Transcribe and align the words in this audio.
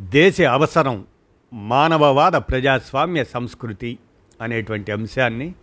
దేశ 0.00 0.40
అవసరం 0.40 1.06
మానవవాద 1.52 2.32
ప్రజాస్వామ్య 2.32 3.24
సంస్కృతి 3.24 3.98
అనేటువంటి 4.40 4.92
అంశాన్ని 4.92 5.54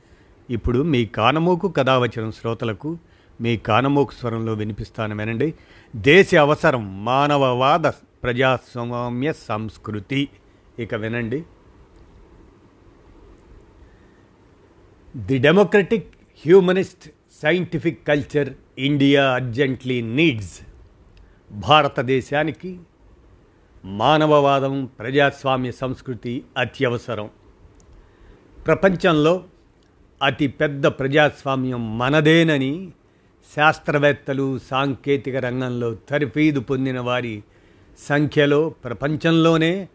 ఇప్పుడు 0.49 0.83
మీ 0.83 1.05
కానమోకు 1.05 1.67
కథావచనం 1.67 2.31
శ్రోతలకు 2.31 2.97
మీ 3.41 3.57
కానమోకు 3.57 4.13
స్వరంలో 4.13 4.53
వినిపిస్తాను 4.53 5.15
వినండి. 5.15 5.53
దేశ 5.95 6.35
అవసరం 6.35 7.05
మానవవాద 7.05 7.79
ప్రజాస్వామ్య 8.23 9.33
సంస్కృతి. 9.33 10.29
ఇక 10.79 10.95
వినండి. 10.95 11.43
The 15.17 15.37
democratic 15.37 16.15
humanist 16.45 17.09
scientific 17.41 18.07
culture 18.07 18.53
India 18.77 19.31
urgently 19.31 20.01
needs. 20.01 20.59
భారతదేశానికి 21.51 22.79
మానవవాదం 23.87 24.85
ప్రజాస్వామ్య 24.99 25.71
సంస్కృతి 25.71 26.43
అత్యవసరం. 26.57 27.29
ప్రపంచంలో 28.67 29.43
అతి 30.23 30.47
పెద్ద 30.47 30.87
ప్రజాస్వామ్యం 30.87 31.97
మనదేనని 31.97 32.91
శాస్త్రవేత్తలు 33.55 34.59
సాంకేతిక 34.59 35.35
రంగంలో 35.35 35.93
తరఫీదు 35.93 36.59
పొందిన 36.59 36.99
వారి 36.99 37.43
సంఖ్యలో 37.99 38.69
ప్రపంచంలోనే 38.69 39.87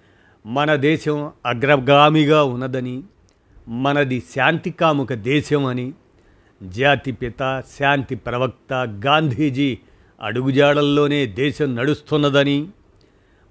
మన 0.46 0.74
దేశం 0.74 1.30
అగ్రగామిగా 1.46 2.44
ఉన్నదని 2.44 3.02
మనది 3.68 4.22
శాంతికాముక 4.34 5.12
దేశం 5.12 5.64
అని 5.66 5.92
జాతిపిత 6.62 7.62
శాంతి 7.78 8.14
ప్రవక్త 8.14 8.72
గాంధీజీ 9.06 9.78
అడుగుజాడల్లోనే 10.22 11.26
దేశం 11.26 11.76
నడుస్తున్నదని 11.76 12.68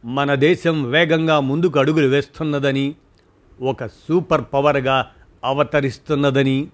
మన 0.05 0.35
దేశం 0.35 0.91
వేగంగా 0.91 1.39
ముందుకు 1.39 1.79
అడుగులు 1.79 2.07
వేస్తున్నదని 2.07 2.95
ఒక 3.61 3.85
సూపర్ 3.85 4.43
పవర్గా 4.53 5.11
అవతరిస్తున్నదని 5.43 6.67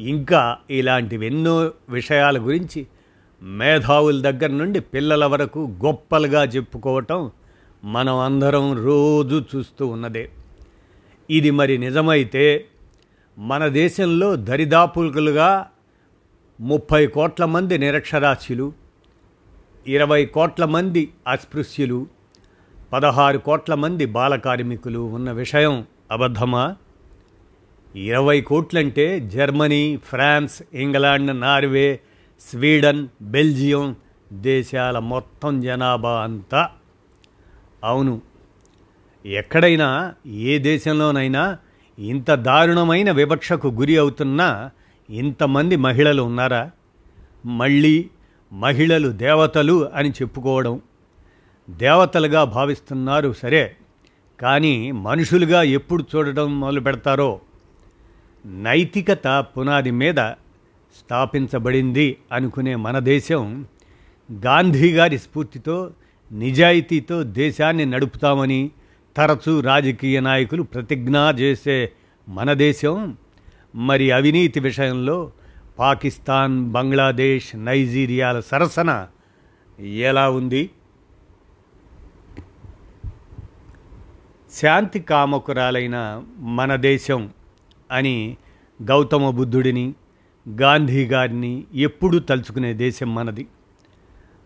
ఇంకా 0.00 0.56
ఇలాంటివెన్నో 0.70 1.72
విషయాల 1.88 2.38
గురించి 2.38 2.86
మేధావుల 3.42 4.20
దగ్గర 4.20 4.50
నుండి 4.50 4.80
పిల్లల 4.80 5.24
వరకు 5.24 5.76
గొప్పలుగా 5.84 6.44
చెప్పుకోవటం 6.44 7.30
మనం 7.84 8.16
అందరం 8.16 8.84
రోజు 8.84 9.44
చూస్తూ 9.56 9.86
ఉన్నదే. 9.86 10.30
ఇది 11.30 11.50
మరి 11.50 11.78
నిజమైతే 11.78 12.64
మన 13.38 13.68
దేశంలో 13.68 14.36
దరిదాపులుగా 14.36 15.66
ముప్పై 16.60 17.06
కోట్ల 17.06 17.44
మంది 17.44 17.78
నిరక్షరాస్యులు 17.78 18.72
ఇరవై 19.86 20.24
కోట్ల 20.24 20.64
మంది 20.64 21.12
అస్పృశ్యులు 21.26 22.06
పదహారు 22.92 23.38
కోట్ల 23.38 23.74
మంది 23.74 24.06
బాల 24.06 24.36
కార్మికులు 24.36 24.98
ఉన్న 24.98 25.32
విషయం 25.32 25.84
అబద్ధమా? 26.10 26.76
ఇరవై 27.96 28.40
కోట్లంటే 28.40 29.20
Germany 29.20 29.96
France 29.96 30.62
England 30.74 31.40
Norway 31.40 32.00
Sweden 32.50 33.08
Belgium 33.22 33.96
దేశాల 34.32 34.98
మొత్తం 34.98 35.60
జనాభా 35.60 36.22
అంతా. 36.22 36.70
అవును 37.84 38.20
ఎక్కడైనా 39.26 40.14
ఏ 40.26 40.58
దేశంలోనైనా 40.58 41.58
ఇంత 41.98 42.30
దారుణమైన 42.30 43.10
వివక్షకు 43.10 43.68
గురి 43.68 43.96
అవుతున్నా 43.96 44.70
ఇంతమంది 45.10 45.76
మహిళలు 45.76 46.22
ఉన్నారా? 46.22 46.70
మళ్ళీ 47.46 48.10
మహిళలు 48.52 49.08
దేవతలు 49.08 49.90
అని 49.94 50.10
చెప్పుకోవడం 50.10 50.80
దేవతలుగా 51.78 52.44
భావిస్తున్నారు 52.44 53.32
సరే. 53.32 53.76
కానీ 54.40 54.90
మనుషులుగా 54.90 55.62
ఎప్పుడు 55.62 56.04
చూడటం 56.16 56.60
మొదలు 56.60 56.80
పెడతారో? 56.80 57.40
నైతికత 58.46 59.26
పునాది 59.28 59.90
మీద 59.90 60.14
స్థాపించబడింది 60.98 62.16
అనుకునే 62.32 62.74
మన 62.74 62.98
దేశం 62.98 63.66
గాంధీ 64.32 64.92
గారి 64.92 65.18
స్ఫూర్తితో 65.18 65.90
నిజాయితీతో 66.32 67.22
దేశాన్ని 67.22 67.86
నడుపుతామని 67.86 68.70
తరచూ 69.16 69.60
రాజకీయ 69.60 70.20
నాయకులు 70.20 70.62
ప్రతిజ్ఞ 70.62 71.16
చేసే 71.16 71.92
మన 72.28 72.52
దేశం. 72.52 73.16
మరి 73.74 74.10
అవినీతి 74.10 74.60
విషయంలో 74.60 75.32
పాకిస్తాన్ 75.78 76.72
బంగ్లాదేశ్ 76.72 77.64
నైజీరియాల 77.64 78.40
సరసన 78.40 79.06
ఎలా 79.80 80.30
ఉంది? 80.30 80.70
శాంతి 84.52 85.00
కామకురాలైన 85.00 86.22
మన 86.38 86.76
దేశం 86.76 87.30
అని 87.90 88.36
గౌతమ 88.82 89.30
బుద్ధుడిని 89.30 89.94
గాంధీ 90.48 91.06
గారిని 91.06 91.64
ఎప్పుడూ 91.74 92.18
తలుచుకునే 92.18 92.74
దేశం 92.74 93.14
మనది. 93.14 93.46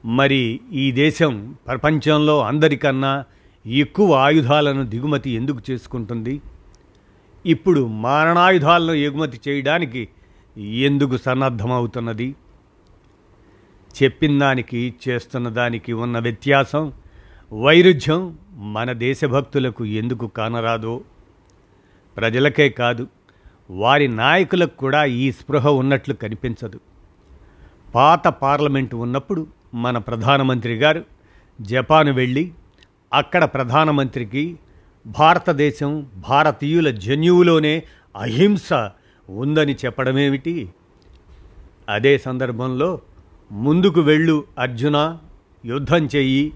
మరి 0.05 0.61
ఈ 0.73 0.93
దేశం 0.93 1.57
ప్రపంచంలో 1.67 2.41
అందరికన్నా 2.41 3.25
ఎక్కువ 3.67 4.15
ఆయుధాలను 4.15 4.85
దిగుమతి 4.87 5.31
ఎందుకు 5.31 5.61
చేసుకుంటుంది? 5.71 6.41
ఇప్పుడు 7.47 7.87
మారణాయుధాలను 7.87 8.93
ఎగుమతి 8.93 9.41
చేయడానికి 9.49 10.09
ఎందుకు 10.61 11.17
సన్నద్ధమవుతున్నది? 11.17 12.35
చెప్పిన 14.03 14.39
దానికి 14.39 14.95
చేస్తున్న 15.09 15.49
దానికి 15.49 15.93
ఉన్న 15.93 16.19
వ్యత్యాసం 16.19 16.93
వైరుధ్యం 17.63 18.39
మన 18.53 18.93
దేశభక్తులకు 18.93 19.85
ఎందుకు 19.85 20.27
కానరాదో? 20.27 21.01
ప్రజలకే 22.17 22.69
కాదు 22.69 23.07
వారి 23.71 24.09
నాయకులకు 24.09 24.77
కూడా 24.77 25.05
ఈ 25.05 25.33
స్పృహ 25.33 25.69
ఉన్నట్లు 25.69 26.15
కనిపించదు. 26.15 26.81
పాత 27.95 28.29
పార్లమెంటు 28.29 28.97
ఉన్నప్పుడు 28.97 29.47
మన 29.75 29.99
ప్రధానమంత్రి 29.99 30.75
గారు 30.75 31.05
జపాన్ 31.61 32.09
వెళ్ళి 32.09 32.53
అక్కడ 33.15 33.45
ప్రధానమంత్రికి 33.45 34.59
భారతదేశం 35.07 36.07
భారతీయుల 36.29 36.91
జన్యువులోనే 36.91 37.83
అహింస 38.17 38.91
ఉందని 39.29 39.77
చెప్పడమేమిటి? 39.85 40.69
అదే 41.89 42.19
సందర్భంలో 42.19 43.01
ముందుకు 43.53 44.01
వెళ్ళు 44.01 44.45
అర్జున 44.59 45.19
యుద్ధం 45.65 46.07
చెయ్యి. 46.07 46.53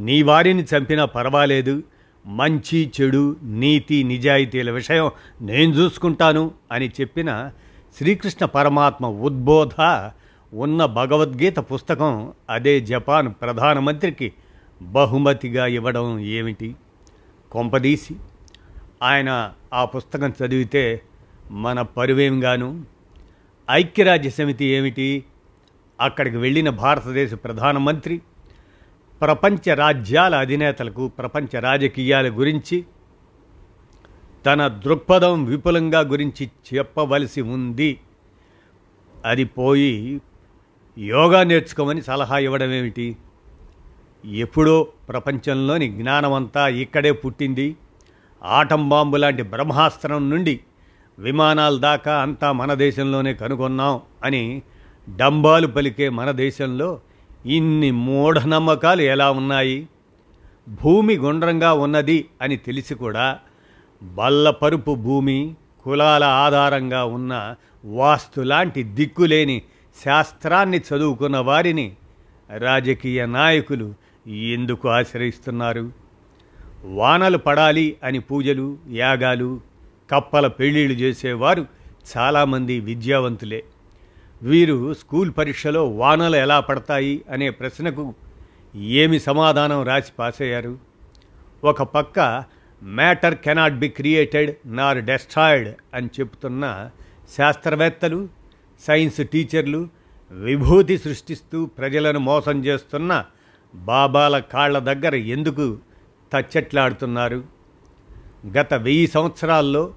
నీ 0.00 0.22
వారిని 0.22 0.62
చంపినా 0.62 1.04
పర్వాలేదు. 1.04 1.82
మంచి 2.26 2.92
చెడు 3.00 3.36
నీతి 3.42 4.04
నిజాయితీల 4.04 4.70
విషయం 4.70 5.10
నేను 5.40 5.72
చూసుకుంటాను 5.72 6.50
అని 6.72 6.92
చెప్పిన 7.00 7.50
శ్రీకృష్ణ 7.96 8.44
పరమాత్మ 8.44 9.06
ఉద్బోధ 9.06 9.80
ఉన్న 10.54 10.84
భగవద్గీత 10.84 11.58
పుస్తకం 11.58 12.32
అదే 12.50 12.80
జపాన్ 12.80 13.32
ప్రధానమంత్రికి 13.42 14.32
బహుమతిగా 14.82 15.66
ఇవ్వడం 15.66 16.18
ఏమిటి? 16.18 16.74
కొంపదీసి. 17.52 18.16
ఆయన 19.02 19.52
ఆ 19.74 19.84
పుస్తకం 19.84 20.32
చదివితే 20.44 21.00
మన 21.50 21.82
పరువేం 21.82 22.44
గాను 22.44 22.84
ఐక్యరాజ్య 23.70 24.30
సమితి 24.30 24.64
ఏమిటి? 24.64 25.24
అక్కడికి 26.00 26.36
వెళ్ళిన 26.36 26.70
భారతదేశ 26.70 27.34
ప్రధానమంత్రి 27.34 28.20
ప్రపంచ 29.20 29.74
రాజ్యాల 29.74 30.34
అధినేతలకు 30.34 31.08
ప్రపంచ 31.08 31.60
రాజకీయాల 31.60 32.28
గురించి 32.28 32.84
తన 34.46 34.68
దృక్పథం 34.68 35.44
విపులంగా 35.44 36.00
గురించి 36.00 36.50
చెప్పవలసి 36.74 37.40
ఉంది. 37.40 38.00
అది 39.24 39.44
పోయి 39.44 40.20
యోగా 40.98 41.42
నేర్చుకోమని 41.42 42.02
సలహా 42.02 42.38
ఇవ్వడం 42.38 42.72
ఏమిటి? 42.72 43.16
ఎప్పుడో 44.24 44.88
ప్రపంచంలోని 45.08 45.88
జ్ఞానమంతా 45.88 46.68
ఇక్కడే 46.68 47.12
పుట్టింది. 47.12 47.76
ఆటం 48.42 48.88
బాంబు 48.88 49.16
లాంటి 49.16 49.42
బ్రహ్మాస్త్రం 49.42 50.30
నుండి 50.30 50.60
విమానాల 51.18 51.76
దాకా 51.76 52.22
అంతా 52.22 52.52
మన 52.52 52.74
దేశంలోనే 52.74 53.34
కనుగొన్నాం 53.34 54.00
అని 54.24 54.62
డంబాలు 55.16 55.66
పలికే 55.66 56.08
మన 56.08 56.30
దేశంలో 56.30 57.00
ఇన్ని 57.46 57.90
మూఢనమ్మకాలు 57.90 59.02
ఎలా 59.02 59.30
ఉన్నాయి? 59.30 59.88
భూమి 60.68 61.16
గుండ్రంగా 61.16 61.72
ఉన్నది 61.72 62.24
అని 62.42 62.56
తెలిసి 62.56 62.94
కూడా 62.94 63.38
బల్లపరుపు 64.02 64.94
భూమి 64.94 65.54
కులాల 65.84 66.24
ఆధారంగా 66.24 67.04
ఉన్న 67.04 67.54
వాస్తు 67.84 68.40
లాంటి 68.40 68.82
దిక్కులేని 68.82 69.62
శాస్త్రాన్ని 70.04 70.78
చదువుకున్న 70.78 71.38
వారిని 71.38 71.92
రాజకీయ 72.56 73.26
నాయకులు 73.26 73.94
ఎందుకు 74.28 74.88
ఆశ్రయిస్తున్నారు? 74.88 75.92
వానలు 76.84 77.38
పడాలి 77.38 77.96
అని 78.04 78.18
పూజలు 78.18 78.78
యాగాలు 78.90 79.60
కప్పల 80.10 80.46
పెళ్ళిళ్ళు 80.46 80.98
చేసేవారు 80.98 81.66
చాలామంది 82.16 82.80
విద్యావంతులే. 82.80 83.64
వీరు 84.42 84.94
స్కూల్ 84.94 85.32
పరీక్షలో 85.38 85.88
వానలు 85.88 86.36
ఎలా 86.36 86.60
పడతాయి 86.60 87.22
అనే 87.30 87.50
ప్రశ్నకు 87.50 88.14
ఏమి 88.76 89.18
సమాధానం 89.20 89.82
రాసి 89.82 90.12
పాస్ 90.18 90.42
అయ్యారు 90.42 90.78
ఒక 91.64 91.82
పక్క 91.82 92.44
matter 92.82 93.34
cannot 93.34 93.74
be 93.74 93.88
created 93.88 94.54
nor 94.66 94.98
destroyed 94.98 95.74
అని 95.94 96.06
చెప్తున్న 96.06 96.90
శాస్త్రవేత్తలు 97.38 98.28
సైన్స్ 98.80 99.26
టీచర్లు 99.28 99.88
విభూతి 100.30 100.98
సృష్టిస్తూ 100.98 101.66
ప్రజలను 101.66 102.18
మోసం 102.18 102.64
చేస్తున్న 102.64 103.24
బాబాల 103.74 104.38
కాళ్ళ 104.38 104.78
దగ్గర 104.78 105.14
ఎందుకు 105.14 105.78
తచ్చట్లాడుతున్నారు? 106.32 107.44
గత 108.46 108.74
వెయ్యి 108.74 109.06
సంవత్సరాల్లో 109.06 109.94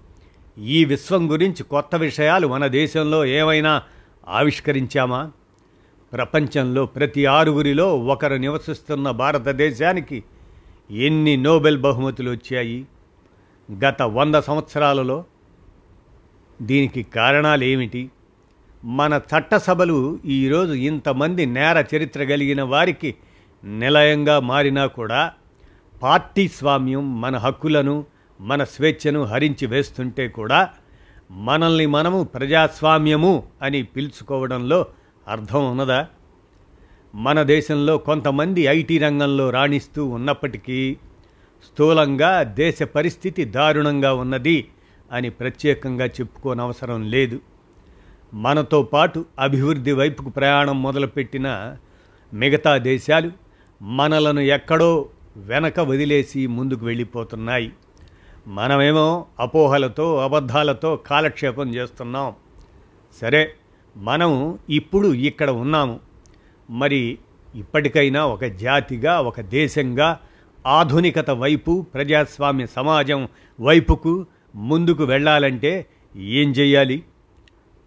ఈ 0.58 0.86
విశ్వం 0.86 1.32
గురించి 1.32 1.64
కొత్త 1.64 1.96
విషయాలు 1.96 2.48
మన 2.48 2.68
దేశంలో 2.68 3.26
ఏమైనా 3.26 3.84
ఆవిష్కరించామా? 4.28 5.32
ప్రపంచంలో 6.14 6.86
ప్రతి 6.86 7.26
ఆరుగురిలో 7.26 8.00
ఒకరు 8.00 8.36
నివసిస్తున్న 8.36 9.12
భారతదేశానికి 9.12 10.24
ఎన్ని 10.92 11.38
నోబెల్ 11.38 11.78
బహుమతులు 11.78 12.30
వచ్చాయి? 12.32 12.86
గత 13.72 14.02
వంద 14.02 14.36
సంవత్సరాలలో 14.36 15.26
దీనికి 16.62 17.04
కారణాలు 17.04 17.64
ఏమిటి 17.64 18.10
మన 18.84 19.22
చట్టసభలు 19.32 20.20
ఈరోజు 20.26 20.74
ఇంతమంది 20.74 21.46
నేర 21.46 21.86
చరిత్ర 21.96 22.24
కలిగిన 22.24 22.64
వారికి 22.64 23.16
నిలయంగా 23.64 24.40
మారినా 24.40 24.86
కూడా 24.86 25.32
పార్టీ 26.02 26.48
స్వామ్యం 26.48 27.22
మన 27.22 27.38
హక్కులను 27.38 28.06
మన 28.42 28.64
స్వేచ్ఛను 28.64 29.24
హరించి 29.24 29.68
వేస్తుంటే 29.68 30.28
కూడా 30.28 30.70
మనల్ని 31.34 31.86
మనము 31.86 32.24
ప్రజాస్వామ్యము 32.24 33.44
అని 33.62 33.84
పిలుచుకోవడంలో 33.84 34.86
అర్థం 35.28 35.72
ఉన్నదా? 35.72 36.08
మన 37.16 37.44
దేశంలో 37.44 37.98
కొంతమంది 37.98 38.62
ఐటీ 38.62 38.98
రంగంలో 38.98 39.50
రాణిస్తూ 39.50 40.06
ఉన్నప్పటికీ 40.06 40.98
స్థూలంగా 41.64 42.44
దేశ 42.44 42.84
పరిస్థితి 42.84 43.46
దారుణంగా 43.46 44.14
ఉన్నది 44.14 44.66
అని 45.12 45.30
ప్రత్యేకంగా 45.30 46.06
చెప్పుకోనవసరం 46.06 47.10
లేదు. 47.10 47.40
మనతో 48.34 48.84
పాటు 48.84 49.26
అభివృద్ధి 49.40 49.92
వైపుకు 49.92 50.30
ప్రయాణం 50.30 50.84
మొదలుపెట్టిన 50.84 51.78
మిగతా 52.34 52.78
దేశాలు 52.78 53.32
మనలను 53.82 54.40
ఎక్కడో 54.40 55.10
వెనక 55.36 55.80
వదిలేసి 55.80 56.48
ముందుకు 56.48 56.86
వెళ్ళిపోతున్నాయి. 56.86 57.74
మనమేమో 58.48 59.26
అపోహలతో 59.40 60.18
అబద్ధాలతో 60.18 60.96
కాలక్షేపం 60.96 61.76
చేస్తున్నాం. 61.76 62.34
సరే 63.22 63.54
మనం 63.98 64.60
ఇప్పుడు 64.70 65.14
ఇక్కడ 65.14 65.50
ఉన్నాము. 65.50 66.00
మరి 66.70 67.18
ఇప్పటికైనా 67.56 68.26
ఒక 68.26 68.46
జాతిగా 68.46 69.22
ఒక 69.22 69.42
దేశంగా 69.42 70.20
ఆధునికత 70.68 71.32
వైపు 71.32 71.86
ప్రజాస్వామ్య 71.94 72.66
సమాజం 72.66 73.28
వైపుకు 73.62 74.26
ముందుకు 74.56 75.04
వెళ్ళాలంటే 75.04 75.86
ఏం 76.16 76.52
చేయాలి 76.52 77.04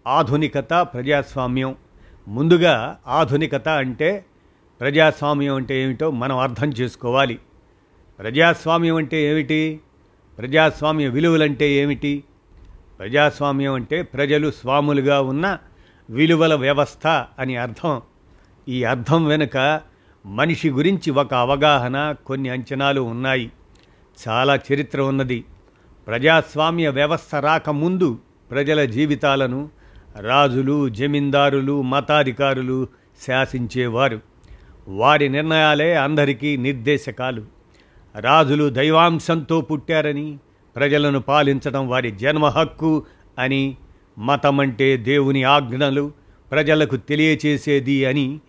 ఆధునికత 0.07 0.73
ప్రజాస్వామ్యం. 0.73 1.75
ముందుగా 2.27 2.97
ఆధునికత 3.07 3.69
అంటే 3.69 4.25
ప్రజాస్వామ్యం 4.79 5.55
అంటే 5.55 5.83
ఏమిటో 5.83 6.11
మనం 6.11 6.37
అర్థం 6.37 6.69
చేసుకోవాలి. 6.69 7.39
ప్రజాస్వామ్యం 8.19 8.95
అంటే 8.95 9.23
ఏమిటి? 9.23 9.79
ప్రజాస్వామ్య 10.37 11.07
విలువలంటే 11.07 11.71
ఏమిటి? 11.71 12.23
ప్రజాస్వామ్యం 12.99 13.73
అంటే 13.73 14.01
ప్రజలు 14.01 14.51
స్వాములుగా 14.51 15.21
ఉన్న 15.21 15.57
విలువల 16.09 16.53
వ్యవస్థ 16.53 17.07
అని 17.39 17.55
అర్థం. 17.55 18.01
ఈ 18.69 18.83
అర్థం 18.83 19.25
వెనుక 19.25 19.81
మనిషి 20.25 20.69
గురించి 20.69 21.11
ఒక 21.11 21.33
అవగాహన 21.33 22.15
కొన్ని 22.25 22.49
అంచనాలు 22.49 23.01
ఉన్నాయి. 23.01 23.51
చాలా 24.27 24.55
చరిత్ర 24.55 25.01
ఉన్నది. 25.01 25.43
ప్రజాస్వామ్య 26.07 26.89
వ్యవస్థ 26.89 27.35
రాకముందు 27.35 28.17
ప్రజల 28.51 28.85
జీవితాలను 28.85 29.69
రాజులు 30.19 30.89
జమీందారులు 30.89 31.81
మతాధికారులు 31.81 32.87
శాసించేవారు. 33.27 34.19
వారి 34.87 35.29
నిర్ణయాలే 35.29 35.93
అందరికీ 35.93 36.57
నిర్దేశకాలు. 36.57 37.56
రాజులు 38.19 38.69
దైవాంశంతో 38.69 39.61
పుట్టారని 39.61 40.37
ప్రజలను 40.75 41.19
పాలించడం 41.19 41.89
వారి 41.89 42.11
జన్మ 42.11 42.45
హక్కు 42.45 43.05
అని 43.39 43.77
మతమంటే 44.19 44.97
దేవుని 44.97 45.43
ఆజ్ఞలు 45.43 46.11
ప్రజలకు 46.51 46.95
తెలియచేసేది 46.95 48.05
అని 48.05 48.39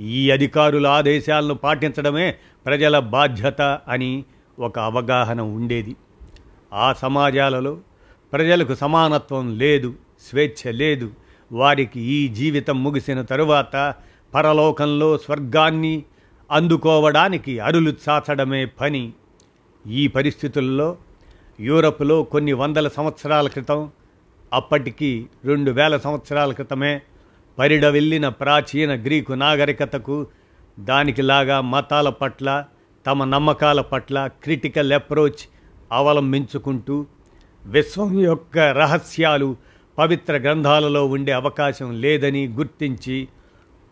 ఈ 0.00 0.30
అధికారుల 0.30 0.86
ఆదేశాలను 0.86 1.54
పాటించడమే 1.54 2.34
ప్రజల 2.66 2.98
బాధ్యత 2.98 3.62
అని 3.88 4.24
ఒక 4.58 4.78
అవగాహన 4.78 5.40
ఉండేది. 5.40 5.96
ఆ 6.72 6.92
సమాజాలలో 6.92 7.78
ప్రజలకు 8.32 8.74
సమానత్వం 8.74 9.58
లేదు 9.58 9.94
స్వేచ్ఛ 10.30 10.72
లేదు. 10.72 11.10
వారికి 11.52 12.00
ఈ 12.00 12.28
జీవితం 12.28 12.84
ముగిసిన 12.84 13.22
తరువాత 13.22 13.94
పరలోకంలో 14.34 15.18
స్వర్గాన్ని 15.18 16.02
అందుకోవడానికి 16.50 17.52
అరులు 17.58 17.92
చాచడమే 18.04 18.62
పని. 18.80 19.12
ఈ 19.86 20.08
పరిస్థితుల్లో 20.08 20.88
యూరప్లో 21.60 22.22
కొన్ని 22.22 22.52
వందల 22.52 22.88
సంవత్సరాల 22.88 23.46
క్రితం 23.48 23.80
అప్పటికి 24.52 25.10
రెండు 25.44 25.70
వేల 25.70 25.96
సంవత్సరాల 25.96 26.52
క్రితమే 26.52 26.92
పరిడవెళ్ళిన 27.58 28.28
ప్రాచీన 28.28 28.92
గ్రీకు 28.94 29.32
నాగరికతకు 29.32 30.26
దానికిలాగా 30.80 31.60
మతాల 31.60 32.08
పట్ల 32.08 32.64
తమ 33.06 33.24
నమ్మకాల 33.24 33.80
పట్ల 33.80 34.26
క్రిటికల్ 34.26 34.92
అప్రోచ్ 34.92 35.42
అవలంబించుకుంటూ 35.92 36.96
విశ్వం 37.66 38.20
యొక్క 38.20 38.58
రహస్యాలు 38.58 39.56
పవిత్ర 39.98 40.34
గ్రంథాలలో 40.36 41.06
ఉండే 41.06 41.32
అవకాశం 41.32 42.00
లేదని 42.00 42.48
గుర్తించి 42.48 43.18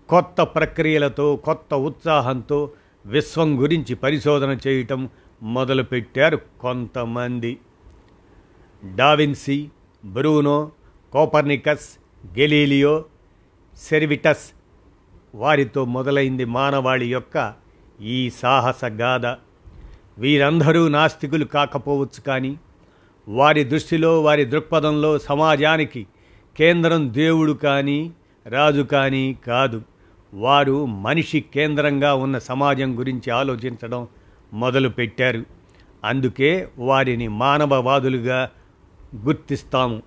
కొత్త 0.09 0.41
ప్రక్రియలతో 0.43 1.37
కొత్త 1.37 1.75
ఉత్సాహంతో 1.75 2.71
విశ్వం 3.07 3.63
గురించి 3.63 3.95
పరిశోధన 3.95 4.59
చేయటం 4.67 5.09
మొదలుపెట్టారు 5.43 6.39
కొంతమంది. 6.61 7.59
Da Vinci 8.95 9.69
Bruno 10.05 10.71
Copernicus 11.13 11.89
Galileo 12.39 13.05
Servetus 13.77 14.51
వారితో 15.35 15.85
మొదలైంది 15.85 16.45
మానవాళి 16.45 17.13
యొక్క 17.13 17.55
ఈ 18.01 18.31
సాహస 18.31 18.85
గాథ. 18.85 19.27
వీరందరూ 20.19 20.89
నాస్తికులు 20.89 21.45
కాకపోవచ్చు 21.45 22.21
కానీ 22.21 22.59
వారి 23.29 23.65
దృష్టిలో 23.65 24.23
వారి 24.23 24.45
దృక్పథంలో 24.45 25.19
సమాజానికి 25.19 26.07
కేంద్రం 26.57 27.15
దేవుడు 27.15 27.53
కానీ 27.53 28.13
రాజు 28.47 28.83
కానీ 28.83 29.39
కాదు. 29.47 29.83
వారు 30.35 30.87
మనిషి 30.87 31.41
కేంద్రంగా 31.41 32.15
ఉన్న 32.15 32.39
సమాజం 32.39 32.99
గురించి 32.99 33.31
ఆలోచించడం 33.31 34.09
మొదలుపెట్టారు. 34.53 35.45
అందుకే 36.05 36.69
వారిని 36.79 37.29
మానవవాదులుగా 37.29 38.51
గుర్తిస్తాము. 39.17 40.03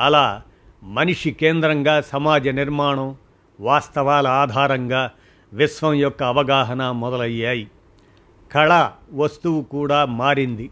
అలా 0.00 0.42
మనిషి 0.82 1.30
కేంద్రంగా 1.30 2.00
సమాజ 2.00 2.48
నిర్మాణం 2.48 3.16
వాస్తవాల 3.60 4.28
ఆధారంగా 4.28 5.10
విశ్వం 5.52 5.94
యొక్క 5.94 6.22
అవగాహన 6.22 6.90
మొదలయ్యాయి. 6.90 7.68
కళ 8.52 8.90
వస్తువు 9.12 9.62
కూడా 9.62 10.04
మారింది. 10.04 10.70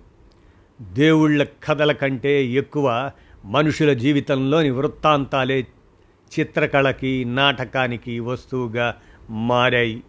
దేవుళ్ళ 0.80 1.46
కథల 1.64 1.92
కంటే 1.92 2.46
ఎక్కువ 2.46 3.10
మనుషుల 3.44 3.92
జీవితంలోని 3.92 4.70
వృత్తాంతాలే 4.70 5.66
చిత్రకళకి 6.38 7.24
నాటకానికి 7.24 8.20
వస్తువుగా 8.20 8.94
మారాయి. 9.30 10.02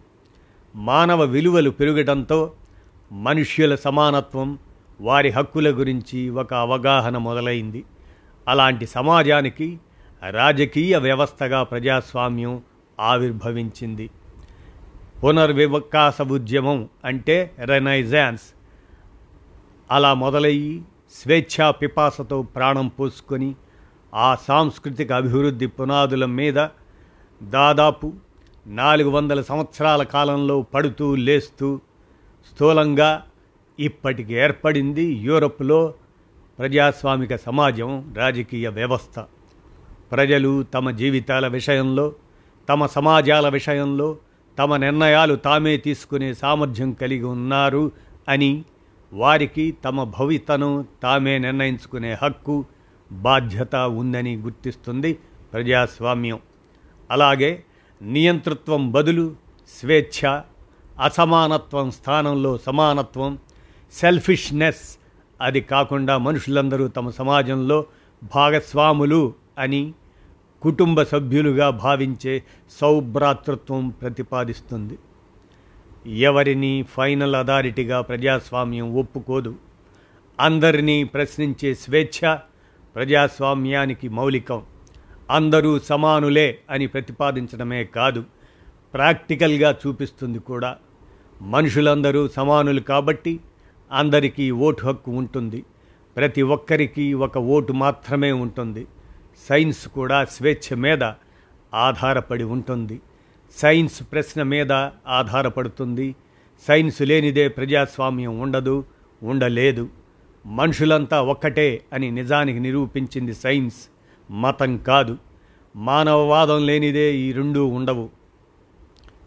మానవ 0.76 1.22
విలువలు 1.22 1.70
పెరగడంతో 1.70 2.52
మనుష్యుల 3.12 3.74
సమానత్వం 3.74 4.58
వారి 5.00 5.28
హక్కుల 5.28 5.70
గురించి 5.70 6.30
ఒక 6.30 6.54
అవగాహన 6.54 7.16
మొదలైంది. 7.18 7.84
అలాంటి 8.48 8.86
సమాజానికి 8.86 9.78
రాజకీయ 10.30 10.96
వ్యవస్థగా 10.96 11.62
ప్రజాస్వామ్యం 11.62 12.62
ఆవిర్భవించింది. 13.00 14.10
పునర్వికాస 15.24 16.22
ఉద్యమం 16.22 16.88
అంటే 17.04 17.50
రెనైజాన్స్ 17.58 18.42
అలా 19.90 20.14
మొదలయ్యి 20.14 20.82
స్వేచ్ఛా 21.12 21.70
పిపాసతో 21.70 22.42
ప్రాణం 22.42 22.88
పోసుకొని 22.88 23.54
ఆ 24.14 24.34
సాంస్కృతిక 24.34 25.12
అభివృద్ధి 25.12 25.66
పునాదుల 25.66 26.24
మీద 26.24 26.68
దాదాపు 27.42 28.12
నాలుగు 28.66 29.10
వందల 29.10 29.40
సంవత్సరాల 29.40 30.02
కాలంలో 30.02 30.62
పడుతూ 30.62 31.14
లేస్తూ 31.14 31.80
స్థూలంగా 32.52 33.26
ఇప్పటికి 33.78 34.34
ఏర్పడింది 34.34 35.04
యూరప్లో 35.04 35.94
ప్రజాస్వామిక 36.58 37.36
సమాజం 37.36 38.14
రాజకీయ 38.16 38.68
వ్యవస్థ. 38.68 39.20
ప్రజలు 40.12 40.62
తమ 40.62 40.90
జీవితాల 40.90 41.46
విషయంలో 41.48 42.12
తమ 42.68 42.86
సమాజాల 42.86 43.48
విషయంలో 43.48 44.16
తమ 44.58 44.76
నిర్ణయాలు 44.76 45.34
తామే 45.34 45.76
తీసుకునే 45.76 46.34
సామర్థ్యం 46.34 46.92
కలిగి 46.92 47.24
ఉన్నారు 47.24 47.92
అని 48.28 48.64
వారికి 49.12 49.74
తమ 49.84 50.04
భవితను 50.04 50.84
తామే 51.02 51.38
నిర్ణయించుకునే 51.38 52.16
హక్కు 52.22 52.64
బాధ్యత 53.12 53.76
ఉందని 53.76 54.36
గుర్తిస్తుంది 54.36 55.18
ప్రజాస్వామ్యం. 55.52 56.38
అలాగే 57.10 57.64
నియంతృత్వం 58.02 58.92
బదులు 58.92 59.36
స్వేచ్ఛ 59.80 60.40
అసమానత్వం 61.00 61.90
స్థానంలో 61.90 62.58
సమానత్వం 62.58 63.38
సెల్ఫిష్నెస్ 63.92 64.98
అది 65.40 65.60
కాకుండా 65.60 66.18
మనుషులందరూ 66.18 66.88
తమ 66.88 67.10
సమాజంలో 67.10 67.86
భాగస్వాములు 68.34 69.34
అని 69.58 69.92
కుటుంబ 70.62 71.02
సభ్యులుగా 71.02 71.70
భావించే 71.70 72.42
సౌభ్రాతృత్వం 72.70 73.88
ప్రతిపాదిస్తుంది. 73.88 74.98
ఎవరిని 76.18 76.84
ఫైనల్ 76.90 77.34
అథారిటీగా 77.34 78.00
ప్రజాస్వామ్యం 78.00 78.94
ఒప్పుకోదు. 78.94 79.54
అందరినీ 80.40 81.04
ప్రశ్నించే 81.04 81.74
స్వేచ్ఛ 81.74 82.38
ప్రజాస్వామ్యానికి 82.94 84.08
మౌలికం. 84.08 84.62
అందరూ 85.30 85.78
సమానులే 85.78 86.58
అని 86.70 86.86
ప్రతిపాదించడమే 86.86 87.84
కాదు 87.84 88.24
ప్రాక్టికల్గా 88.94 89.76
చూపిస్తుంది 89.86 90.38
కూడా. 90.38 90.76
మనుషులందరూ 91.42 92.28
సమానులు 92.28 92.80
కాబట్టి 92.80 93.40
అందరికీ 93.92 94.50
ఓటు 94.50 94.86
హక్కు 94.86 95.10
ఉంటుంది. 95.10 95.64
ప్రతి 96.16 96.42
ఒక్కరికి 96.42 97.14
ఒక 97.14 97.38
ఓటు 97.38 97.72
మాత్రమే 97.72 98.32
ఉంటుంది. 98.32 98.86
సైన్స్ 99.48 99.88
కూడా 99.88 100.24
స్వేచ్ఛ 100.24 100.76
మీద 100.76 101.02
ఆధారపడి 101.74 102.44
ఉంటుంది. 102.44 103.00
సైన్స్ 103.56 104.02
ప్రశ్న 104.12 104.42
మీద 104.42 104.72
ఆధారపడుతుంది. 105.06 106.14
సైన్స్ 106.68 107.02
లేనిదే 107.02 107.48
ప్రజాస్వామ్యం 107.48 108.40
ఉండదు 108.40 108.84
ఉండలేదు. 109.22 109.88
మనుషులంతా 110.46 111.22
ఒక్కటే 111.22 111.84
అని 111.92 112.10
నిజానికి 112.10 112.60
నిరూపించింది 112.60 113.34
సైన్స్. 113.34 113.88
మతం 114.32 114.78
కాదు. 114.78 115.18
మానవవాదం 115.76 116.66
లేనిదే 116.66 117.14
ఈ 117.14 117.32
రెండూ 117.32 117.66
ఉండవు. 117.66 118.10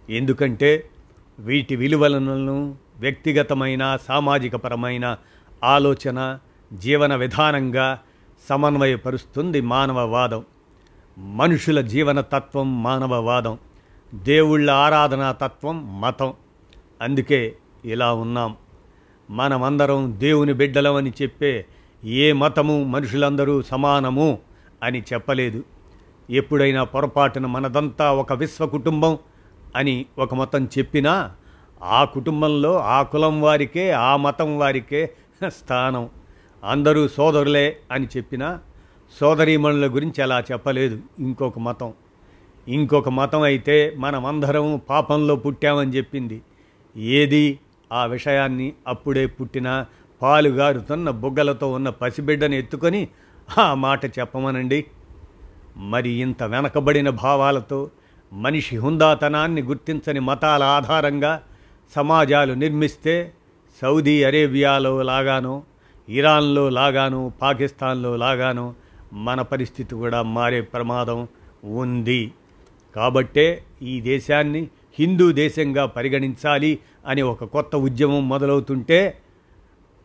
ఎందుకంటే 0.09 0.89
వీటి 1.39 1.75
విలువలను 1.75 2.75
వ్యక్తిగతమైన 2.99 3.97
సామాజికపరమైన 4.07 5.17
ఆలోచన 5.63 6.39
జీవన 6.73 7.15
విధానంగా 7.15 7.99
సమన్వయపరుస్తుంది 8.49 9.61
మానవవాదం. 9.61 10.45
మనుషుల 11.17 11.81
జీవన 11.81 12.21
తత్వం 12.21 12.83
మానవవాదం. 12.83 13.57
దేవుళ్ళ 14.13 14.71
ఆరాధనా 14.71 15.31
తత్వం 15.31 16.01
మతం. 16.01 16.33
అందుకే 17.01 17.55
ఇలా 17.85 18.13
ఉన్నాం. 18.13 18.55
మనమందరం 19.29 20.15
దేవుని 20.17 20.53
బిడ్డలమని 20.53 21.13
చెప్పే 21.21 21.65
ఏ 22.03 22.31
మతము 22.31 22.83
మనుషులందరూ 22.83 23.61
సమానము 23.61 24.39
అని 24.83 25.03
చెప్పలేదు. 25.13 25.63
ఎప్పుడైనా 26.29 26.83
పొరపాటున 26.83 27.45
మనదంతా 27.45 28.13
ఒక 28.13 28.33
విశ్వ 28.33 28.65
కుటుంబం 28.65 29.17
అని 29.75 30.05
ఒక 30.17 30.33
మతం 30.33 30.65
చెప్పినా 30.65 31.31
ఆ 31.83 32.03
కుటుంబంలో 32.03 32.79
ఆ 32.79 33.03
కులం 33.03 33.41
వారికే 33.41 33.91
ఆ 33.91 34.15
మతం 34.15 34.57
వారికే 34.57 35.13
స్థానం. 35.47 36.09
అందరూ 36.63 37.07
సోదరులే 37.07 37.77
అని 37.91 38.07
చెప్పినా 38.17 38.59
సోదరీమణుల 39.19 39.87
గురించి 39.87 40.23
అలా 40.23 40.43
చెప్పలేదు 40.51 40.99
ఇంకొక 41.19 41.59
మతం. 41.59 41.93
ఇంకొక 42.67 43.09
మతం 43.09 43.41
అయితే 43.41 43.95
మనమందరం 43.97 44.81
పాపంలో 44.89 45.35
పుట్టామని 45.35 45.91
చెప్పింది. 45.91 46.41
ఏది? 46.97 47.59
ఆ 47.91 48.05
విషయాన్ని 48.05 48.73
అప్పుడే 48.87 49.25
పుట్టిన 49.25 49.85
పాలుగారుతున్న 50.21 51.09
బుగ్గలతో 51.09 51.71
ఉన్న 51.71 51.89
పసిబిడ్డని 51.89 52.57
ఎత్తుకొని 52.57 53.07
ఆ 53.59 53.73
మాట 53.73 54.05
చెప్పమనండి. 54.05 54.85
మరి 55.77 56.09
ఇంత 56.09 56.43
వెనకబడిన 56.43 57.09
భావాలతో 57.09 57.89
మనిషి 58.33 58.77
హుందాతనాన్ని 58.77 59.61
గుర్తించని 59.61 60.19
మతాల 60.19 60.63
ఆధారంగా 60.63 61.43
సమాజాలు 61.95 62.53
నిర్మిస్తే 62.53 63.33
సౌదీ 63.81 64.23
అరేబియాలో 64.23 65.01
లాగానో 65.01 65.63
ఇరాన్లో 66.09 66.69
లాగానో 66.69 67.31
పాకిస్తాన్లో 67.41 68.15
లాగానో 68.15 68.73
మన 69.13 69.41
పరిస్థితి 69.41 69.95
కూడా 69.95 70.21
మారే 70.21 70.61
ప్రమాదం 70.61 71.27
ఉంది. 71.63 72.31
కాబట్టే 72.95 73.63
ఈ 73.81 74.01
దేశాన్ని 74.01 74.67
హిందూ 74.99 75.31
దేశంగా 75.31 75.85
పరిగణించాలి 75.85 76.79
అని 77.05 77.21
ఒక 77.21 77.43
కొత్త 77.43 77.75
ఉద్యమం 77.75 78.29
మొదలవుతుంటే 78.29 79.17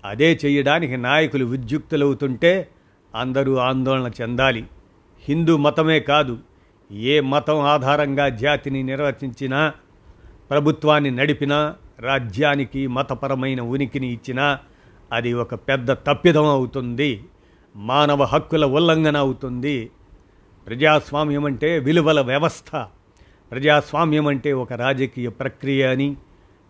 అదే 0.05 0.41
చేయడానికి 0.45 0.97
నాయకులు 0.97 1.45
ఉద్యుక్తులవుతుంటే 1.45 2.69
అందరూ 3.15 3.57
ఆందోళన 3.57 4.11
చెందాలి. 4.21 4.65
హిందూ 5.25 5.57
మతమే 5.57 6.01
కాదు 6.01 6.39
ఏ 6.93 7.21
మతం 7.21 7.61
ఆధారంగా 7.61 8.29
జాతిని 8.29 8.83
నిర్వచించినా 8.83 9.73
ప్రభుత్వాన్ని 10.51 11.11
నడిపినా 11.11 11.77
రాజ్యానికి 12.01 12.87
మతపరమైన 12.87 13.61
ఉనికిని 13.61 14.13
ఇచ్చినా 14.13 14.59
అది 15.13 15.33
ఒక 15.33 15.55
పెద్ద 15.55 15.93
తప్పిదం 15.93 16.47
అవుతుంది 16.47 17.25
మానవ 17.77 18.23
హక్కుల 18.25 18.65
ఉల్లంఘన 18.65 19.17
అవుతుంది. 19.17 19.91
ప్రజాస్వామ్యం 20.67 21.45
అంటే 21.45 21.79
విలువల 21.79 22.21
వ్యవస్థ. 22.21 22.87
ప్రజాస్వామ్యం 23.51 24.27
అంటే 24.27 24.53
ఒక 24.53 24.73
రాజకీయ 24.73 25.29
ప్రక్రియ 25.29 25.87
అని 25.87 26.17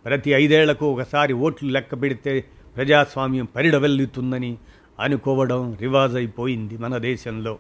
ప్రతి 0.05 0.31
ఐదేళ్ళకు 0.31 0.93
ఒకసారి 0.93 1.33
ఓట్లు 1.33 1.69
లెక్క 1.69 2.03
పెడితే 2.03 2.45
ప్రజాస్వామ్యం 2.77 3.45
పరిడవెల్లుతుందని 3.45 4.59
అనుకోవడం 5.01 5.77
రివాజ్ 5.81 6.17
అయిపోయింది 6.17 6.77
మన 6.77 6.99
దేశంలో. 6.99 7.59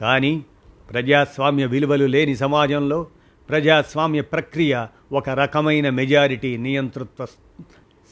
కానీ 0.00 0.44
ప్రజాస్వామ్య 0.90 1.66
విలువలు 1.66 2.04
లేని 2.04 2.36
సమాజంలో 2.36 3.06
ప్రజాస్వామ్య 3.48 4.20
ప్రక్రియ 4.20 4.86
ఒక 5.12 5.28
రకమైన 5.28 5.90
మెజారిటీ 5.90 6.56
నియంతృత్వ 6.56 7.24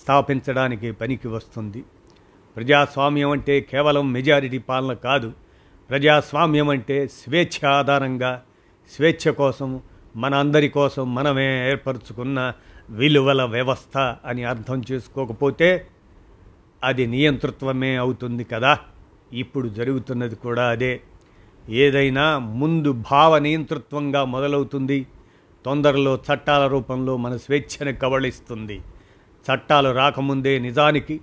స్థాపించడానికి 0.02 0.92
పనికి 0.92 1.28
వస్తుంది. 1.28 1.84
ప్రజాస్వామ్యం 2.56 3.30
అంటే 3.30 3.60
కేవలం 3.60 4.12
మెజారిటీ 4.12 4.58
పాలన 4.58 4.92
కాదు 4.92 5.32
ప్రజాస్వామ్యం 5.90 6.68
అంటే 6.68 7.08
స్వేచ్ఛ 7.08 7.68
ఆధారంగా 7.68 8.42
స్వేచ్ఛ 8.96 9.32
కోసం 9.32 9.80
మన 10.16 10.34
అందరి 10.34 10.68
కోసం 10.68 11.14
మనమే 11.14 11.70
ఏర్పరచుకున్న 11.70 12.52
విలువల 12.90 13.42
వ్యవస్థ 13.42 13.98
అని 13.98 14.44
అర్థం 14.44 14.82
చేసుకోకపోతే 14.92 15.86
అది 16.84 17.06
నియంతృత్వమే 17.06 17.96
అవుతుంది 17.96 18.44
కదా. 18.44 18.78
ఇప్పుడు 19.32 19.68
జరుగుతున్నది 19.68 20.34
కూడా 20.34 20.68
అదే. 20.68 21.00
ఏదైనా 21.68 22.38
ముందు 22.38 22.92
భావ 22.92 23.38
నియంతృత్వంగా 23.38 24.24
మొదలవుతుంది. 24.24 25.06
తొందరలో 25.64 26.16
చట్టాల 26.16 26.66
రూపంలో 26.66 27.16
మన 27.16 27.36
స్వేచ్ఛని 27.36 27.92
కబళిస్తుంది. 27.92 28.80
చట్టాలు 29.52 29.90
రాకముందే 29.90 30.58
నిజానికి 30.58 31.20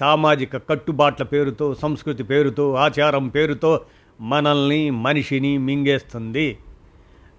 సామాజిక 0.00 0.56
కట్టుబాట్ల 0.56 1.24
పేరుతో 1.24 1.74
సంస్కృతి 1.74 2.22
పేరుతో 2.22 2.74
ఆచారం 2.74 3.28
పేరుతో 3.28 3.80
మనల్ని 4.20 4.90
మనిషిని 4.90 5.58
మింగేస్తుంది. 5.58 6.58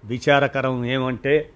విచారకరం 0.04 0.84
ఏమంటే 0.84 1.50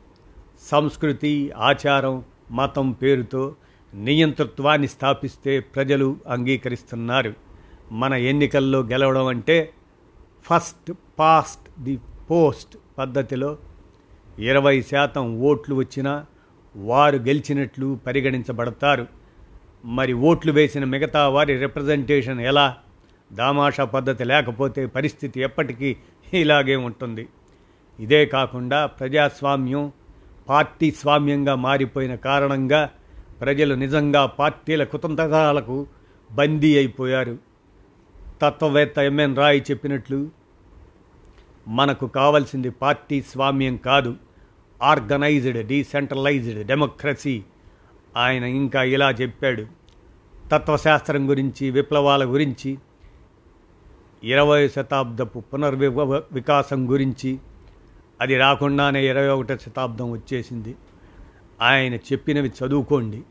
సంస్కృతి 0.60 1.52
ఆచారం 1.56 2.24
మతం 2.50 2.92
పేరుతో 2.92 3.56
నియంతృత్వాన్ని 3.94 4.88
స్థాపిస్తే 4.88 5.60
ప్రజలు 5.60 6.16
అంగీకరిస్తున్నారు. 6.26 7.34
మన 7.92 8.14
ఎన్నికల్లో 8.14 8.80
గెలవడం 8.80 9.26
అంటే 9.26 9.70
ఫస్ట్ 10.44 10.92
పాస్ట్ 11.18 11.80
ది 11.80 11.98
పోస్ట్ 12.30 12.76
పద్ధతిలో 12.98 13.58
ఇరవై 14.38 14.82
శాతం 14.82 15.40
ఓట్లు 15.40 15.74
వచ్చినా 15.74 16.26
వారు 16.76 17.16
గెలిచినట్లు 17.16 17.98
పరిగణించబడతారు. 18.06 19.06
మరి 19.84 20.12
ఓట్లు 20.12 20.52
వేసిన 20.52 20.84
మిగతా 20.84 21.28
వారి 21.28 21.58
రిప్రజెంటేషన్ 21.58 22.40
ఎలా? 22.40 22.76
దామాషా 23.32 23.84
పద్ధతి 23.84 24.24
లేకపోతే 24.24 24.86
పరిస్థితి 24.86 25.40
ఎప్పటికీ 25.40 25.96
ఇలాగే 26.34 26.76
ఉంటుంది. 26.76 27.28
ఇదే 28.00 28.26
కాకుండా 28.26 28.86
ప్రజాస్వామ్యం 28.86 29.92
పార్టీ 30.48 30.90
స్వామ్యంగా 30.90 31.54
మారిపోయిన 31.54 32.14
కారణంగా 32.14 32.90
ప్రజలు 33.40 33.74
నిజంగా 33.74 34.26
పార్టీల 34.26 34.84
కుతంత్రాలకు 34.84 35.86
బందీ 36.32 36.76
అయిపోయారు. 36.76 37.38
తత్వవేత్త 38.42 38.98
ఎంఎన్ 38.98 39.36
రాయ్ 39.36 39.60
చెప్పినట్లు 39.70 40.30
మనకు 41.68 42.06
కావాల్సింది 42.06 42.70
పార్టీ 42.70 43.22
స్వామ్యం 43.22 43.76
కాదు 43.76 44.14
ఆర్గనైజ్డ్ 44.82 45.66
డీసెంట్రలైజ్డ్ 45.66 46.66
డెమోక్రసీ 46.66 47.42
ఆయన 48.16 48.44
ఇంకా 48.44 48.82
ఇలా 48.82 49.10
చెప్పాడు. 49.10 49.64
తత్వశాస్త్రం 50.52 51.28
గురించి 51.28 51.70
విప్లవాల 51.70 52.24
గురించి 52.24 52.78
ఇరవై 54.24 54.68
శతాబ్దపు 54.68 55.40
పునర్వి 55.40 55.88
వికాసం 56.32 56.90
గురించి 56.90 57.38
అది 58.20 58.36
రాకుండానే 58.36 59.06
ఇరవై 59.06 59.28
ఒకటో 59.28 59.56
శతాబ్దం 59.56 60.10
వచ్చేసింది. 60.10 60.76
ఆయన 61.62 61.94
చెప్పినవి 61.94 62.52
చదువుకోండి. 62.64 63.22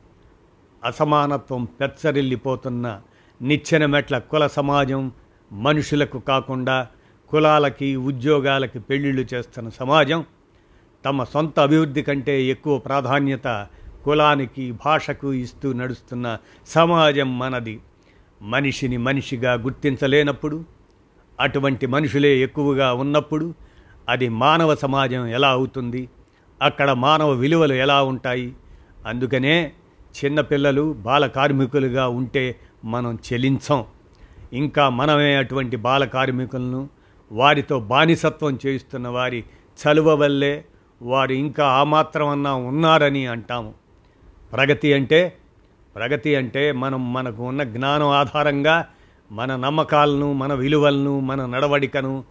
అసమానత్వం 0.84 1.66
పెచ్చరిల్లిపోతున్న 1.66 3.02
నిచ్చెన 3.42 3.86
మెట్ల 3.86 4.18
కుల 4.18 4.48
సమాజం 4.48 5.12
మనుషులకు 5.52 6.20
కాకుండా 6.20 6.88
కులాలకి 7.30 7.96
ఉద్యోగాలకి 7.96 8.80
పెళ్ళిళ్ళు 8.80 9.26
చేస్తున్న 9.34 9.70
సమాజం 9.70 10.26
తమ 11.06 11.24
సొంత 11.24 11.60
అభివృద్ధి 11.60 12.02
కంటే 12.02 12.44
ఎక్కువ 12.44 12.78
ప్రాధాన్యత 12.78 13.68
కులానికి 14.06 14.72
భాషకు 14.72 15.34
ఇస్తూ 15.34 15.74
నడుస్తున్న 15.74 16.38
సమాజం 16.68 17.40
మనది. 17.40 17.80
మనిషిని 18.42 18.98
మనిషిగా 18.98 19.54
గుర్తించలేనప్పుడు 19.54 20.66
అటువంటి 21.40 21.86
మనుషులే 21.86 22.38
ఎక్కువగా 22.38 22.94
ఉన్నప్పుడు 22.94 23.54
అది 24.10 24.30
మానవ 24.30 24.76
సమాజం 24.76 25.28
ఎలా 25.28 25.50
అవుతుంది? 25.50 26.10
అక్కడ 26.62 26.92
మానవ 26.92 27.30
విలువలు 27.32 27.74
ఎలా 27.74 28.04
ఉంటాయి? 28.04 28.54
అందుకనే 29.06 29.72
చిన్నపిల్లలు 30.18 30.94
బాల 30.94 31.28
కార్మికులుగా 31.28 32.08
ఉంటే 32.08 32.56
మనం 32.86 33.20
చెలించం. 33.34 33.86
ఇంకా 34.54 34.90
మనమే 34.90 35.36
అటువంటి 35.36 35.76
బాల 35.76 36.06
కార్మికులను 36.06 36.90
వారితో 37.32 37.80
బానిసత్వం 37.80 38.60
చేయిస్తున్న 38.66 39.08
వారి 39.08 39.44
చలువ 39.80 40.16
వల్లే 40.16 40.66
వారు 41.02 41.32
ఇంకా 41.32 41.68
ఆ 41.68 41.84
మాత్రమన్నా 41.84 42.54
ఉన్నారని 42.54 43.28
అంటాము. 43.28 43.74
ప్రగతి 44.54 44.94
అంటే 44.94 45.38
ప్రగతి 45.96 46.36
అంటే 46.36 46.72
మనం 46.72 47.14
మనకు 47.14 47.44
ఉన్న 47.44 47.64
జ్ఞానం 47.64 48.08
ఆధారంగా 48.08 48.88
మన 49.32 49.56
నమ్మకాలను 49.56 50.34
మన 50.34 50.54
విలువలను 50.54 51.20
మన 51.20 51.46
నడవడికను 51.46 52.24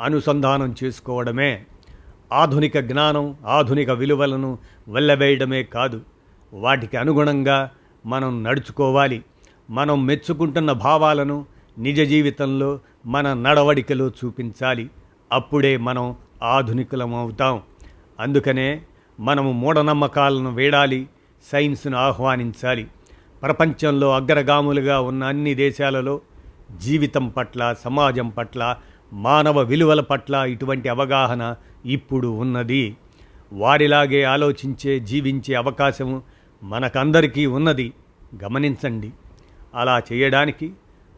అనుసంధానం 0.00 0.74
చేసుకోవడమే 0.84 1.64
ఆధునిక 2.32 2.78
జ్ఞానం 2.78 3.36
ఆధునిక 3.46 3.90
విలువలను 3.90 4.58
వెళ్ళవేయడమే 4.88 5.62
కాదు. 5.62 6.00
వాటికి 6.52 6.96
అనుగుణంగా 6.96 7.70
మనం 8.06 8.44
నడుచుకోవాలి. 8.44 9.24
మనం 9.70 10.06
మెచ్చుకుంటున్న 10.06 10.72
భావాలను 10.72 11.46
నిజ 11.78 12.00
జీవితంలో 12.00 12.80
మన 13.06 13.32
నడవడికలో 13.34 14.08
చూపించాలి. 14.08 14.90
అప్పుడే 15.32 15.76
మనం 15.76 16.16
ఆధునికులం 16.42 17.14
అవుతాం 17.14 17.62
అందుకనే 18.20 18.82
మనము 19.20 19.52
మూఢనమ్మకాలను 19.52 20.54
వేడాలి 20.54 21.08
సైన్స్ను 21.52 21.98
ఆహ్వానించాలి. 21.98 22.86
ప్రపంచంలో 23.42 24.14
అగ్రగాములుగా 24.14 25.00
ఉన్న 25.00 25.24
అన్ని 25.24 25.54
దేశాలలో 25.54 26.20
జీవితం 26.76 27.28
పట్ల 27.28 27.74
సమాజం 27.84 28.28
పట్ల 28.28 28.76
మానవ 29.12 29.60
విలువల 29.60 30.00
పట్ల 30.00 30.34
ఇటువంటి 30.34 30.88
అవగాహన 30.88 31.56
ఇప్పుడు 31.86 32.28
ఉన్నది. 32.28 32.96
వారిలాగే 33.52 34.22
ఆలోచించే 34.22 35.00
జీవించే 35.00 35.54
అవకాశం 35.54 36.22
మనకందరికీ 36.62 37.46
ఉన్నది. 37.46 37.92
గమనించండి. 38.44 39.12
అలా 39.74 40.02
చేయడానికి 40.12 40.72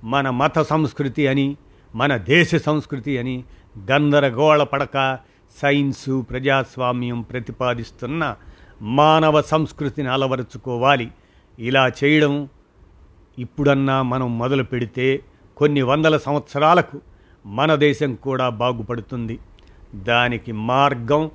మన 0.04 0.30
మత 0.30 0.58
సంస్కృతి 0.58 1.26
అని 1.26 1.56
మన 1.94 2.16
దేశ 2.16 2.54
సంస్కృతి 2.54 3.18
అని 3.18 3.44
గందరగోళ 3.90 4.62
పడక 4.62 5.18
సైన్సు 5.62 6.26
ప్రజాస్వామ్యం 6.30 7.22
ప్రతిపాదిస్తున్న 7.22 8.36
మానవ 8.82 9.42
సంస్కృతిని 9.42 10.08
అలవరుచుకోవాలి. 10.08 11.08
ఇలా 11.58 11.88
చేయడం 11.88 12.48
ఇప్పుడన్నా 13.38 14.02
మనం 14.02 14.38
మొదలు 14.38 14.62
పెడితే 14.62 15.20
కొన్ని 15.56 15.82
వందల 15.82 16.16
సంవత్సరాలకు 16.16 17.00
మన 17.46 17.74
దేశం 17.74 18.14
కూడా 18.14 18.48
బాగుపడుతుంది. 18.48 19.38
దానికి 19.94 20.52
మార్గం 20.52 21.30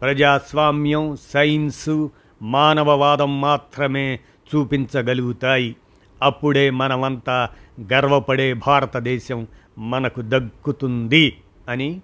ప్రజాస్వామ్యం 0.00 1.16
సైన్సు 1.16 2.10
మానవవాదం 2.42 3.40
మాత్రమే 3.40 4.20
చూపించగలుగుతాయి. 4.54 5.76
అప్పుడే 6.22 6.70
మనమంతా 6.70 7.48
గర్వపడే 7.92 8.54
భారతదేశం 8.54 9.46
మనకు 9.78 10.22
దక్కుతుంది 10.24 11.36
అని 11.68 12.00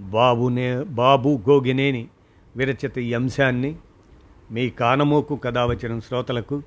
బాబునే 0.00 0.82
బాబు 0.82 1.40
గోగినేని 1.48 2.08
విరచిత 2.56 2.98
ఈ 2.98 3.14
అంశాన్ని 3.14 3.76
మీ 4.50 4.70
కానమోకు 4.70 5.36
కథ 5.36 5.58
వచ్చిన 5.58 5.98
శ్రోతలకు 5.98 6.62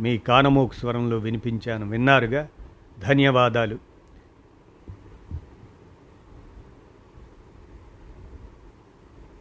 మీ 0.00 0.18
కానమోకు 0.18 0.74
స్వరంలో 0.74 1.18
వినిపించాను. 1.18 1.88
విన్నారుగా? 1.88 2.48
ధన్యవాదాలు. 2.98 3.93